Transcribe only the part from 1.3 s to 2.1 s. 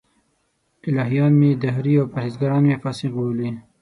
مې دهري او